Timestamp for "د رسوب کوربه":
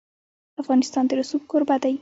1.09-1.75